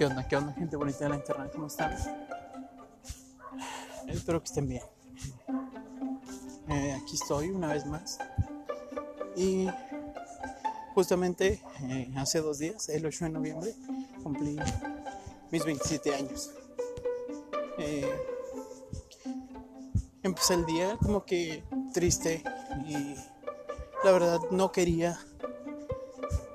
[0.00, 0.26] ¿Qué onda?
[0.26, 1.50] ¿Qué onda, gente bonita de la internet?
[1.52, 1.94] ¿Cómo están?
[4.08, 4.82] Espero que estén bien.
[6.70, 8.18] Eh, aquí estoy una vez más.
[9.36, 9.68] Y
[10.94, 13.74] justamente eh, hace dos días, el 8 de noviembre,
[14.22, 14.56] cumplí
[15.50, 16.50] mis 27 años.
[17.76, 18.10] Eh,
[20.22, 21.62] empecé el día como que
[21.92, 22.42] triste
[22.86, 23.16] y
[24.02, 25.18] la verdad no quería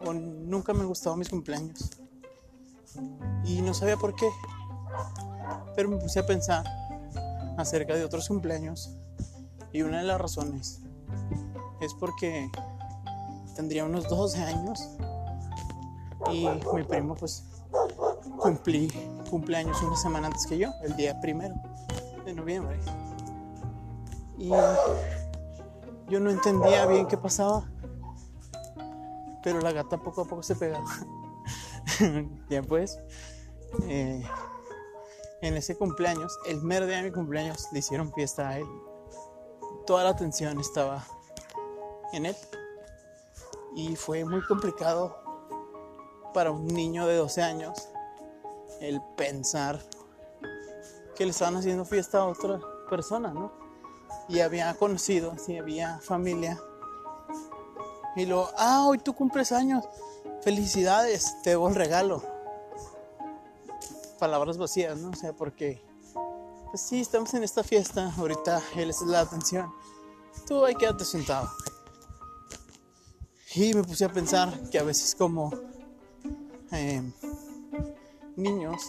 [0.00, 1.88] o nunca me gustaban mis cumpleaños
[3.44, 4.28] y no sabía por qué
[5.74, 6.64] pero me puse a pensar
[7.56, 8.96] acerca de otros cumpleaños
[9.72, 10.80] y una de las razones
[11.80, 12.50] es porque
[13.54, 14.88] tendría unos 12 años
[16.32, 17.44] y mi primo pues
[18.38, 18.88] cumplí
[19.30, 21.54] cumpleaños una semana antes que yo, el día primero
[22.24, 22.78] de noviembre.
[24.36, 24.50] Y
[26.08, 27.68] yo no entendía bien qué pasaba,
[29.42, 30.84] pero la gata poco a poco se pegaba.
[32.50, 32.98] ya pues,
[33.88, 34.22] eh,
[35.40, 38.66] en ese cumpleaños, el mero día de mi cumpleaños, le hicieron fiesta a él.
[39.86, 41.04] Toda la atención estaba
[42.12, 42.36] en él.
[43.74, 45.16] Y fue muy complicado
[46.34, 47.88] para un niño de 12 años
[48.80, 49.80] el pensar
[51.16, 53.52] que le estaban haciendo fiesta a otra persona, ¿no?
[54.28, 56.60] Y había conocido, sí, había familia.
[58.16, 59.84] Y luego, ah, hoy tú cumples años.
[60.42, 62.22] Felicidades, te debo el regalo.
[64.18, 65.10] Palabras vacías, ¿no?
[65.10, 65.82] O sea, porque,
[66.70, 68.12] pues sí, estamos en esta fiesta.
[68.16, 69.72] Ahorita él es la atención.
[70.46, 71.50] Tú ahí quédate sentado.
[73.54, 75.52] Y me puse a pensar que a veces como
[76.70, 77.02] eh,
[78.36, 78.82] niños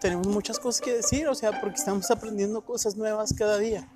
[0.00, 3.86] tenemos muchas cosas que decir, o sea, porque estamos aprendiendo cosas nuevas cada día.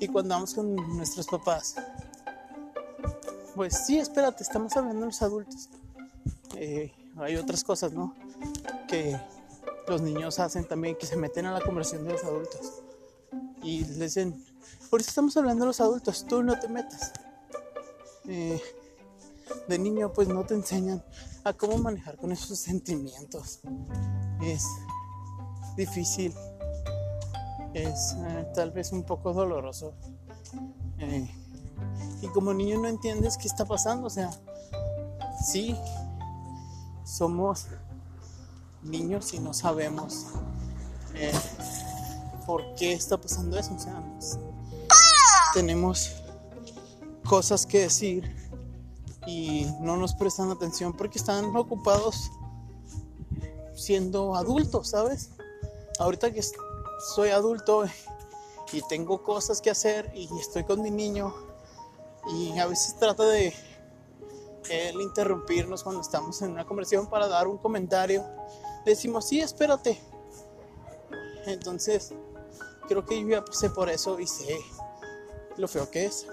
[0.00, 1.76] Y cuando vamos con nuestros papás,
[3.54, 5.68] pues sí, espérate, estamos hablando de los adultos.
[6.56, 8.14] Eh, hay otras cosas, ¿no?
[8.88, 9.18] Que
[9.88, 12.82] los niños hacen también, que se meten a la conversación de los adultos.
[13.62, 14.44] Y les dicen,
[14.90, 17.12] ahorita estamos hablando de los adultos, tú no te metas.
[18.26, 18.60] Eh,
[19.68, 21.02] de niño pues no te enseñan
[21.44, 23.60] a cómo manejar con esos sentimientos.
[24.42, 24.64] Es
[25.76, 26.34] difícil,
[27.74, 29.94] es eh, tal vez un poco doloroso.
[30.98, 31.28] Eh,
[32.24, 34.30] y como niño no entiendes qué está pasando, o sea,
[35.44, 35.76] sí,
[37.04, 37.66] somos
[38.82, 40.28] niños y no sabemos
[41.14, 41.32] eh,
[42.46, 44.02] por qué está pasando eso, o sea,
[45.52, 46.12] tenemos
[47.26, 48.34] cosas que decir
[49.26, 52.30] y no nos prestan atención porque están ocupados
[53.74, 55.28] siendo adultos, ¿sabes?
[55.98, 56.40] Ahorita que
[57.14, 57.84] soy adulto
[58.72, 61.34] y tengo cosas que hacer y estoy con mi niño
[62.32, 63.54] y a veces trata de
[64.70, 68.24] él interrumpirnos cuando estamos en una conversación para dar un comentario.
[68.84, 70.00] decimos, sí, espérate.
[71.46, 72.14] Entonces,
[72.88, 74.58] creo que yo ya pasé por eso y sé
[75.56, 76.26] lo feo que es.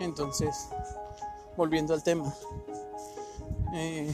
[0.00, 0.68] Entonces,
[1.56, 2.32] volviendo al tema,
[3.74, 4.12] eh,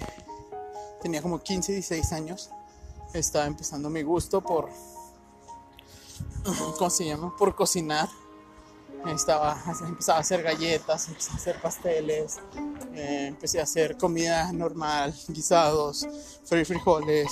[1.03, 2.51] tenía como 15, 16 años,
[3.13, 4.71] estaba empezando mi gusto por,
[6.79, 7.35] ¿cómo se llama?
[7.37, 8.09] Por cocinar.
[9.07, 12.39] Estaba, empezaba a hacer galletas, empecé a hacer pasteles,
[12.95, 16.07] eh, empecé a hacer comida normal, guisados,
[16.45, 17.29] frijoles,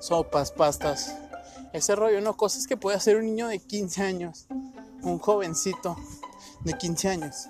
[0.00, 1.14] sopas, pastas,
[1.72, 2.36] ese rollo, ¿no?
[2.36, 4.46] Cosas que puede hacer un niño de 15 años,
[5.02, 5.96] un jovencito
[6.60, 7.48] de 15 años.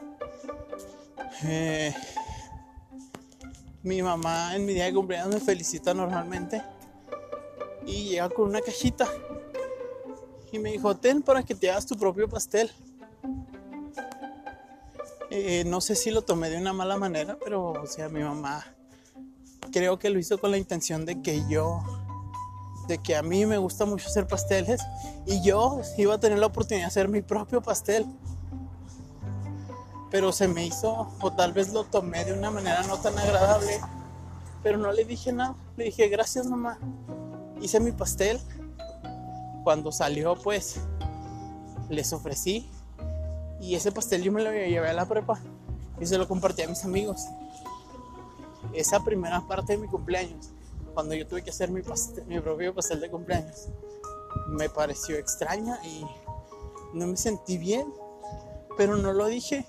[1.44, 1.94] Eh,
[3.83, 6.62] mi mamá en mi día de cumpleaños me felicita normalmente
[7.87, 9.06] y llega con una cajita
[10.56, 12.70] y me dijo, ten para que te hagas tu propio pastel.
[15.30, 18.64] Eh, no sé si lo tomé de una mala manera, pero o sea, mi mamá
[19.72, 21.82] creo que lo hizo con la intención de que yo,
[22.88, 24.80] de que a mí me gusta mucho hacer pasteles
[25.26, 28.06] y yo iba a tener la oportunidad de hacer mi propio pastel
[30.10, 33.80] pero se me hizo, o tal vez lo tomé de una manera no tan agradable,
[34.62, 36.78] pero no le dije nada, le dije gracias mamá,
[37.60, 38.41] hice mi pastel,
[39.66, 40.77] cuando salió pues
[41.89, 42.71] les ofrecí
[43.60, 45.41] y ese pastel yo me lo llevé a la prepa
[45.98, 47.22] y se lo compartí a mis amigos.
[48.72, 50.51] Esa primera parte de mi cumpleaños,
[50.95, 53.66] cuando yo tuve que hacer mi, propio pastel de cumpleaños,
[54.47, 56.07] me pareció extraña y
[56.95, 57.92] no me sentí bien,
[58.77, 59.66] pero no lo dije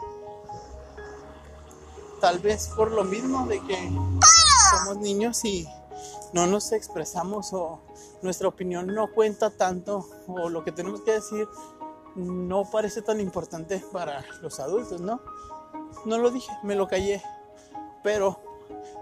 [2.22, 3.92] Tal vez por lo mismo de que
[4.76, 5.68] somos niños y
[6.34, 7.87] no nos expresamos o
[8.22, 11.48] nuestra opinión no cuenta tanto o lo que tenemos que decir
[12.16, 15.22] no parece tan importante para los adultos, ¿no?
[16.06, 17.22] No lo dije, me lo callé,
[18.04, 18.40] pero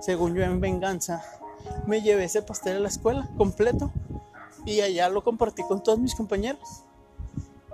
[0.02, 1.24] según yo en venganza,
[1.88, 3.92] me llevé ese pastel a la escuela completo
[4.66, 6.84] y allá lo compartí con todos mis compañeros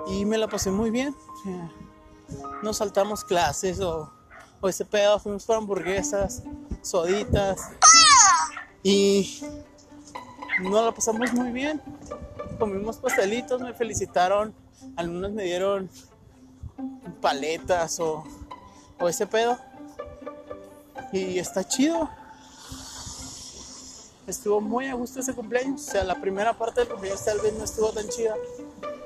[0.08, 1.16] y me la pasé muy bien.
[2.62, 4.12] Nos saltamos clases o,
[4.60, 6.44] o ese pedo, fuimos por hamburguesas,
[6.82, 7.70] soditas
[8.84, 9.44] y
[10.60, 11.82] nos la pasamos muy bien.
[12.60, 14.54] Comimos pastelitos, me felicitaron,
[14.96, 15.90] algunos me dieron
[17.22, 18.24] paletas o,
[19.00, 19.58] o ese pedo.
[21.12, 22.10] Y está chido.
[24.28, 25.88] Estuvo muy a gusto ese cumpleaños.
[25.88, 28.36] O sea, la primera parte del cumpleaños tal vez no estuvo tan chida.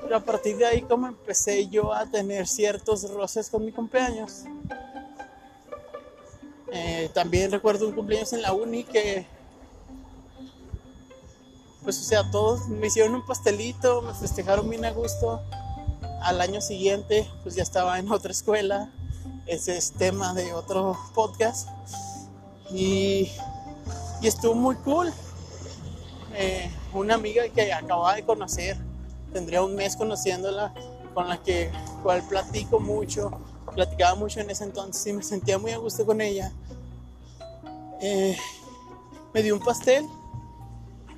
[0.02, 4.44] Pero a partir de ahí como empecé yo a tener ciertos roces con mi cumpleaños.
[6.70, 9.26] Eh, también recuerdo un cumpleaños en la uni que
[11.86, 15.40] pues o sea, todos me hicieron un pastelito, me festejaron bien a gusto.
[16.20, 18.90] Al año siguiente, pues ya estaba en otra escuela.
[19.46, 21.68] Ese es tema de otro podcast.
[22.72, 23.30] Y,
[24.20, 25.12] y estuvo muy cool.
[26.34, 28.76] Eh, una amiga que acababa de conocer,
[29.32, 30.74] tendría un mes conociéndola,
[31.14, 31.70] con la que
[32.02, 33.30] cual platico mucho,
[33.76, 36.50] platicaba mucho en ese entonces y me sentía muy a gusto con ella.
[38.00, 38.36] Eh,
[39.32, 40.04] me dio un pastel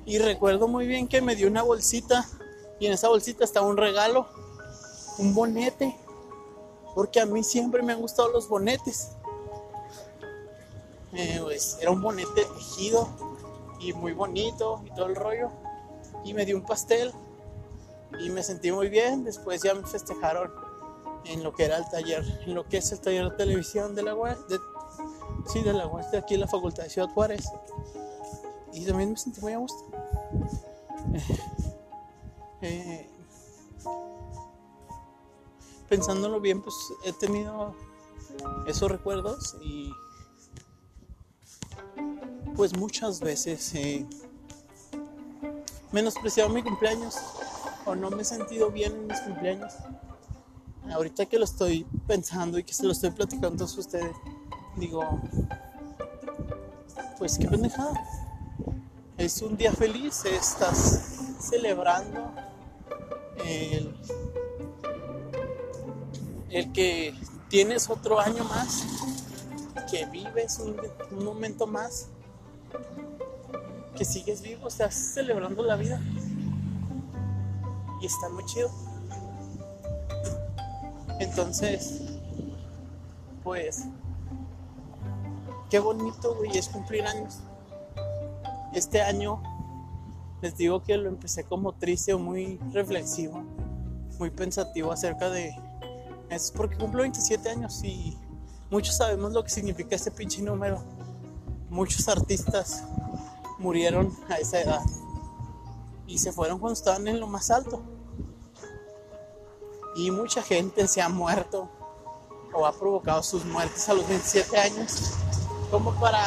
[0.09, 2.27] y recuerdo muy bien que me dio una bolsita
[2.79, 4.27] y en esa bolsita estaba un regalo,
[5.19, 5.95] un bonete,
[6.95, 9.11] porque a mí siempre me han gustado los bonetes.
[11.13, 13.07] Eh, pues, era un bonete tejido
[13.79, 15.51] y muy bonito y todo el rollo.
[16.23, 17.13] Y me dio un pastel
[18.19, 19.23] y me sentí muy bien.
[19.23, 20.51] Después ya me festejaron
[21.25, 24.01] en lo que era el taller, en lo que es el taller de televisión de
[24.01, 24.39] la UAS,
[25.53, 27.45] sí, de la UAS, de aquí en la Facultad de Ciudad Juárez.
[28.73, 29.88] Y también me sentí muy a gusto.
[32.61, 33.09] Eh,
[35.87, 36.75] pensándolo bien, pues
[37.05, 37.73] he tenido
[38.67, 39.91] esos recuerdos y
[42.55, 44.05] pues muchas veces he
[45.93, 47.15] menospreciado mi cumpleaños
[47.85, 49.73] o no me he sentido bien en mis cumpleaños.
[50.91, 54.15] Ahorita que lo estoy pensando y que se lo estoy platicando a ustedes,
[54.75, 55.21] digo,
[57.17, 58.18] pues qué pendejada
[59.19, 62.31] es un día feliz, estás celebrando
[63.45, 63.93] el,
[66.73, 67.13] que
[67.49, 68.85] tienes otro año más,
[69.91, 70.79] que vives un,
[71.11, 72.07] un momento más,
[73.97, 76.01] que sigues vivo, estás celebrando la vida
[78.01, 78.71] y está muy chido.
[81.19, 82.03] Entonces,
[83.43, 83.83] pues,
[85.69, 87.39] qué bonito, güey, es cumplir años.
[88.73, 89.41] Este año
[90.41, 93.43] les digo que lo empecé como triste o muy reflexivo,
[94.19, 95.55] muy pensativo acerca de
[96.29, 98.17] eso, porque cumplo 27 años y
[98.69, 100.83] muchos sabemos lo que significa este pinche número.
[101.69, 102.83] Muchos artistas
[103.57, 104.81] murieron a esa edad
[106.07, 107.81] y se fueron cuando estaban en lo más alto.
[109.95, 111.69] Y mucha gente se ha muerto
[112.53, 115.13] o ha provocado sus muertes a los 27 años
[115.69, 116.23] como para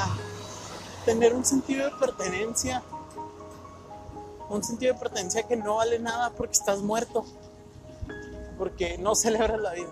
[1.05, 2.83] tener un sentido de pertenencia,
[4.49, 7.25] un sentido de pertenencia que no vale nada porque estás muerto,
[8.59, 9.91] porque no celebras la vida.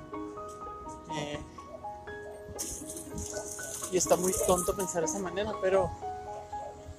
[1.17, 1.41] Eh,
[3.93, 5.91] y está muy tonto pensar de esa manera, pero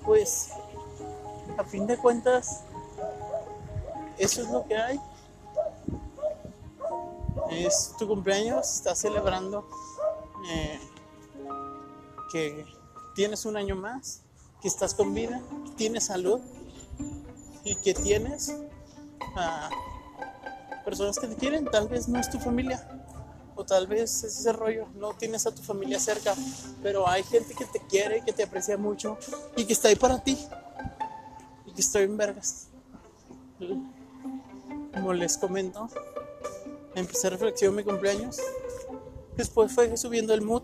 [0.06, 0.50] pues
[1.58, 2.64] a fin de cuentas
[4.18, 5.00] eso es lo que hay.
[7.50, 9.68] Es tu cumpleaños, estás celebrando
[10.50, 10.80] eh,
[12.32, 12.66] que
[13.16, 14.22] tienes un año más,
[14.62, 15.42] que estás con vida,
[15.76, 16.40] tienes salud
[17.64, 18.56] y que tienes
[19.36, 19.70] a
[20.86, 21.66] personas que te quieren.
[21.66, 22.88] Tal vez no es tu familia
[23.56, 26.34] o tal vez es ese rollo, no tienes a tu familia cerca,
[26.82, 29.18] pero hay gente que te quiere, que te aprecia mucho
[29.56, 30.38] y que está ahí para ti
[31.66, 32.68] y que estoy en vergas.
[34.94, 35.90] Como les comento,
[36.96, 38.38] empecé a reflexionar mi cumpleaños.
[39.38, 40.64] Después fue subiendo el mood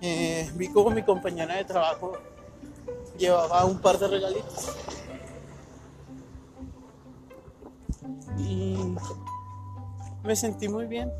[0.00, 2.12] eh, vi como mi compañera de trabajo
[3.18, 4.70] llevaba un par de regalitos.
[8.38, 8.76] Y
[10.24, 11.12] me sentí muy bien.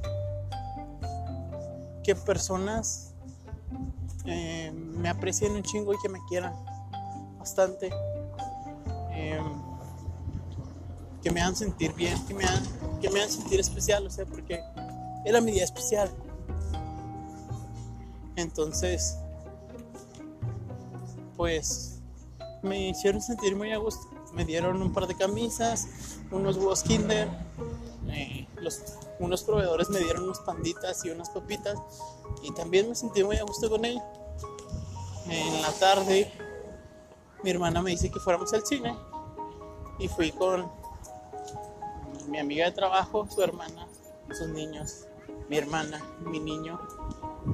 [2.03, 3.15] Que personas
[4.25, 6.55] eh, me aprecien un chingo y que me quieran
[7.39, 7.91] bastante.
[9.13, 9.71] Em,
[11.23, 12.63] que me hagan sentir bien, que me hagan,
[13.01, 14.63] que me hagan sentir especial, o sea, porque
[15.27, 16.11] era mi día especial.
[18.41, 19.19] Entonces,
[21.37, 22.01] pues
[22.63, 24.09] me hicieron sentir muy a gusto.
[24.35, 25.89] Me dieron un par de camisas,
[26.31, 27.29] unos huevos Kinder,
[28.09, 28.47] eh,
[29.19, 31.79] unos proveedores me dieron unos panditas y unas papitas
[32.43, 34.05] y también me sentí muy a gusto con ella.
[35.29, 36.31] en la tarde
[37.43, 38.97] mi hermana me dice que fuéramos al cine
[39.99, 40.71] y fui con
[42.29, 43.87] mi amiga de trabajo, su hermana,
[44.33, 45.07] sus niños,
[45.49, 46.79] mi hermana, mi niño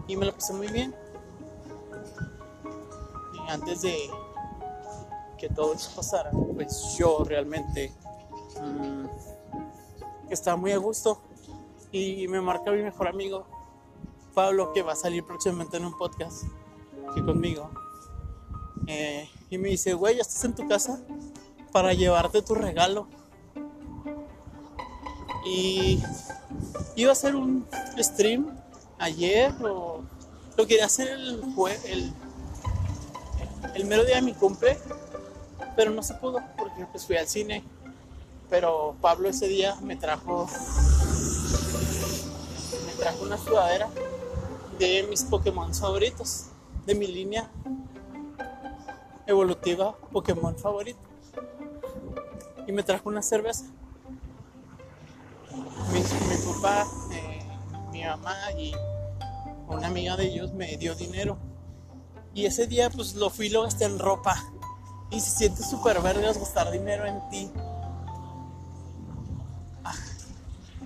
[0.07, 0.95] y me lo pasé muy bien.
[3.35, 3.97] Y antes de
[5.39, 7.93] que todo eso pasara, pues yo realmente
[8.61, 9.07] mmm,
[10.31, 11.21] estaba muy a gusto
[11.93, 13.47] y me marca mi mejor amigo
[14.35, 16.43] Pablo que va a salir próximamente en un podcast
[17.15, 17.71] que conmigo
[18.87, 21.01] eh, y me dice güey ya estás en tu casa
[21.73, 23.07] para llevarte tu regalo
[25.47, 26.03] y
[26.97, 27.67] iba a hacer un
[27.99, 28.51] stream
[28.99, 30.07] ayer lo
[30.67, 31.43] quería hacer el,
[31.85, 32.13] el,
[33.75, 34.79] el mero día de mi cumple
[35.77, 37.63] pero no se pudo porque pues fui al cine.
[38.49, 40.49] Pero Pablo ese día me trajo
[42.87, 43.89] me trajo una sudadera
[44.79, 46.47] de mis Pokémon favoritos
[46.87, 47.51] de mi línea
[49.27, 50.99] evolutiva Pokémon favorito.
[52.67, 53.65] Y me trajo una cerveza.
[55.93, 56.87] Mi, mi papá
[58.09, 58.73] mamá y
[59.69, 61.39] una amiga de ellos me dio dinero
[62.35, 64.37] y ese día pues lo fui y lo gasté en ropa
[65.11, 67.51] y se siente súper vergas gastar dinero en ti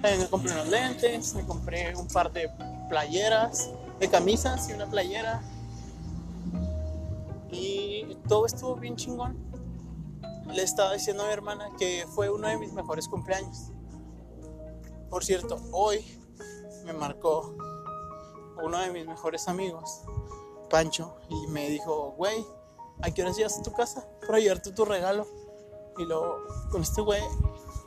[0.03, 2.51] me compré unos lentes, me compré un par de
[2.89, 5.43] playeras, de camisas y una playera.
[7.51, 9.37] Y todo estuvo bien chingón.
[10.53, 13.71] Le estaba diciendo a mi hermana que fue uno de mis mejores cumpleaños.
[15.11, 16.05] Por cierto, hoy
[16.93, 17.55] me marcó
[18.63, 20.03] uno de mis mejores amigos,
[20.69, 22.45] Pancho, y me dijo, güey,
[23.03, 25.25] ¿a qué hora llegas a tu casa para llevarte tu regalo?
[25.99, 26.39] Y luego,
[26.71, 27.23] con este güey,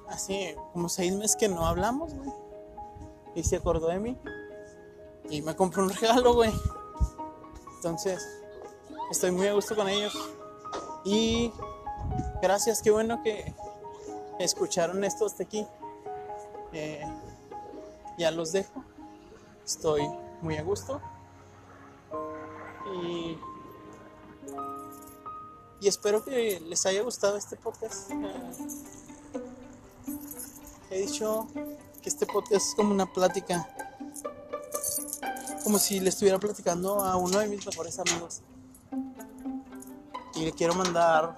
[0.07, 2.31] así como seis meses que no hablamos, güey.
[3.35, 4.17] Y se acordó de mí.
[5.29, 6.53] Y me compró un regalo, güey.
[7.75, 8.25] Entonces,
[9.11, 10.13] estoy muy a gusto con ellos.
[11.03, 11.51] Y
[12.41, 13.53] gracias, qué bueno que
[14.39, 15.67] escucharon esto hasta aquí.
[16.71, 17.03] Eh,
[18.17, 18.82] ya los dejo.
[19.75, 20.07] Estoy
[20.43, 21.01] muy a gusto.
[22.93, 23.39] Y,
[25.81, 28.11] espero que les haya gustado este podcast.
[30.91, 31.47] He dicho
[32.03, 33.67] que este podcast es como una plática,
[35.63, 38.43] como si le estuviera platicando a uno de mis mejores amigos.
[40.35, 41.35] Y le quiero mandar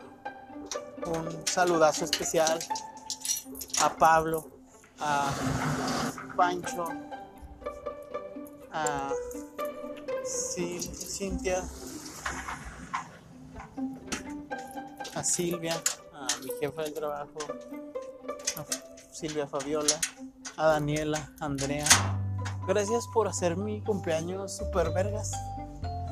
[1.05, 2.59] un saludazo especial
[3.81, 4.45] a Pablo,
[4.99, 5.31] a
[6.35, 6.85] Pancho,
[8.75, 9.09] a
[10.25, 11.63] Cintia,
[15.15, 15.81] a Silvia,
[16.13, 17.37] a mi jefa del trabajo,
[19.11, 19.97] Silvia Fabiola,
[20.57, 21.87] a Daniela, Andrea.
[22.67, 25.31] Gracias por hacer mi cumpleaños super vergas.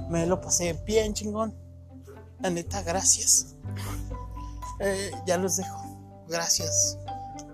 [0.10, 1.53] Me lo pasé bien chingón.
[2.39, 2.50] La
[2.82, 3.55] gracias.
[4.79, 6.25] Eh, ya los dejo.
[6.29, 6.98] Gracias.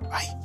[0.01, 0.38] Bye.